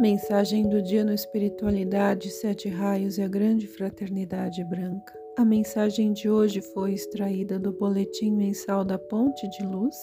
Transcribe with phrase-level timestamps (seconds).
[0.00, 5.12] Mensagem do dia no Espiritualidade, Sete Raios e a Grande Fraternidade Branca.
[5.36, 9.94] A mensagem de hoje foi extraída do Boletim Mensal da Ponte de Luz,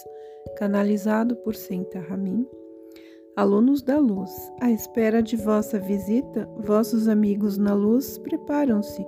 [0.55, 2.45] canalizado por Senta Ramin.
[3.36, 4.29] Alunos da Luz,
[4.61, 9.04] à espera de vossa visita, vossos amigos na luz preparam-se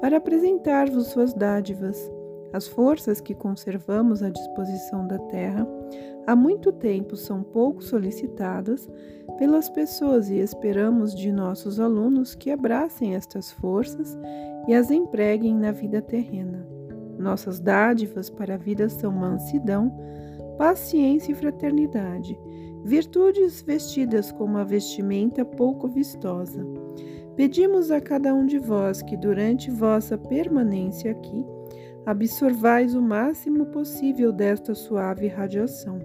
[0.00, 2.08] para apresentar-vos suas dádivas.
[2.52, 5.66] As forças que conservamos à disposição da Terra
[6.26, 8.88] há muito tempo são pouco solicitadas
[9.38, 14.18] pelas pessoas e esperamos de nossos alunos que abracem estas forças
[14.66, 16.66] e as empreguem na vida terrena.
[17.18, 19.94] Nossas dádivas para a vida são mansidão,
[20.58, 22.38] paciência e fraternidade,
[22.84, 26.66] virtudes vestidas com uma vestimenta pouco vistosa.
[27.36, 31.44] Pedimos a cada um de vós que, durante vossa permanência aqui,
[32.10, 36.00] absorvais o máximo possível desta suave radiação,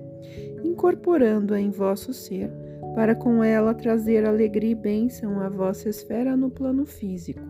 [0.63, 2.51] incorporando-a em vosso ser,
[2.93, 7.41] para com ela trazer alegria e bênção à vossa esfera no plano físico.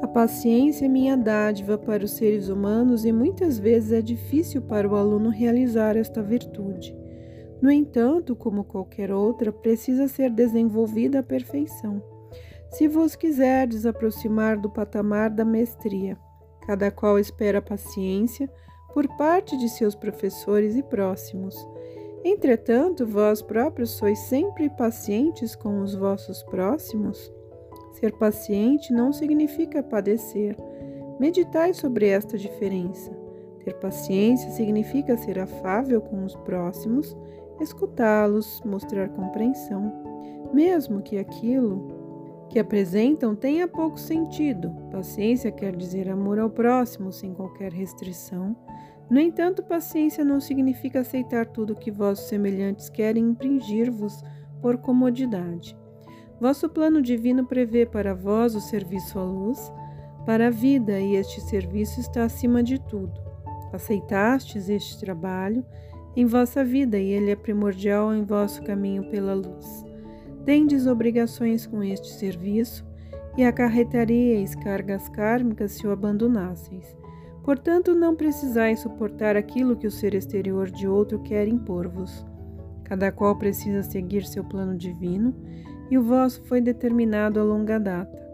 [0.00, 4.88] A paciência é minha dádiva para os seres humanos e muitas vezes é difícil para
[4.88, 6.96] o aluno realizar esta virtude.
[7.60, 12.00] No entanto, como qualquer outra, precisa ser desenvolvida à perfeição.
[12.70, 16.16] Se vos quiserdes aproximar do patamar da mestria,
[16.66, 18.50] cada qual espera paciência
[18.92, 21.54] por parte de seus professores e próximos.
[22.24, 27.32] Entretanto, vós próprios sois sempre pacientes com os vossos próximos?
[27.92, 30.56] Ser paciente não significa padecer.
[31.20, 33.10] Meditai sobre esta diferença.
[33.64, 37.16] Ter paciência significa ser afável com os próximos,
[37.60, 39.92] escutá-los, mostrar compreensão,
[40.52, 41.95] mesmo que aquilo
[42.48, 44.70] que apresentam tenha pouco sentido.
[44.90, 48.56] Paciência quer dizer amor ao próximo sem qualquer restrição.
[49.10, 54.22] No entanto, paciência não significa aceitar tudo que vossos semelhantes querem impingir-vos
[54.60, 55.76] por comodidade.
[56.40, 59.72] Vosso plano divino prevê para vós o serviço à luz,
[60.24, 63.20] para a vida, e este serviço está acima de tudo.
[63.72, 65.64] Aceitastes este trabalho
[66.16, 69.84] em vossa vida e ele é primordial em vosso caminho pela luz
[70.46, 72.86] tendes obrigações com este serviço
[73.36, 76.96] e acarretaríeis cargas kármicas se o abandonasseis.
[77.42, 82.24] Portanto, não precisais suportar aquilo que o ser exterior de outro quer impor-vos.
[82.84, 85.34] Cada qual precisa seguir seu plano divino,
[85.90, 88.26] e o vosso foi determinado a longa data.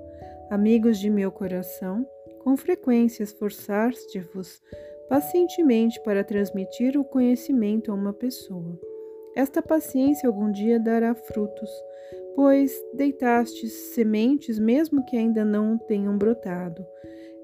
[0.51, 2.07] Amigos de meu coração,
[2.45, 4.61] com frequência esforçaste-vos
[5.09, 8.79] pacientemente para transmitir o conhecimento a uma pessoa.
[9.35, 11.71] Esta paciência algum dia dará frutos,
[12.35, 16.87] pois deitastes sementes mesmo que ainda não tenham brotado.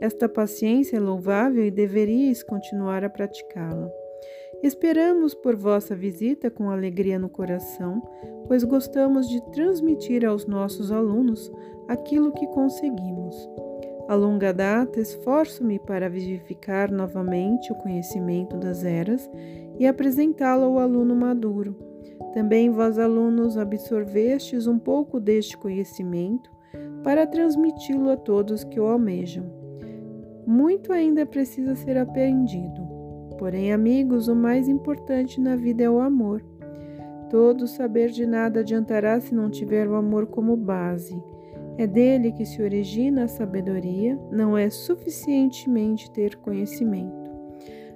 [0.00, 3.91] Esta paciência é louvável e deveríeis continuar a praticá-la.
[4.62, 8.03] Esperamos por vossa visita com alegria no coração,
[8.47, 11.50] pois gostamos de transmitir aos nossos alunos
[11.88, 13.68] aquilo que conseguimos.
[14.08, 19.30] A longa data esforço-me para vivificar novamente o conhecimento das eras
[19.78, 21.76] e apresentá-lo ao aluno maduro.
[22.32, 26.50] Também vós, alunos, absorvestes um pouco deste conhecimento
[27.04, 29.44] para transmiti-lo a todos que o almejam.
[30.46, 32.88] Muito ainda precisa ser aprendido.
[33.38, 36.42] Porém, amigos, o mais importante na vida é o amor.
[37.28, 41.14] Todo saber de nada adiantará se não tiver o amor como base.
[41.78, 47.31] É dele que se origina a sabedoria, não é suficientemente ter conhecimento.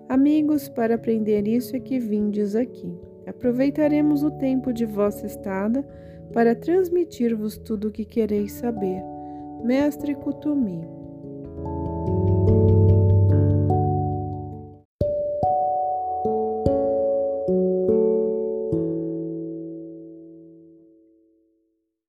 [0.09, 2.97] Amigos, para aprender isso é que vindes aqui.
[3.27, 5.85] Aproveitaremos o tempo de vossa estada
[6.33, 9.03] para transmitir-vos tudo o que quereis saber.
[9.65, 11.02] Mestre Kutumi.